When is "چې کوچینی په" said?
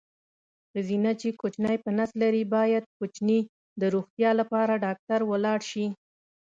1.21-1.89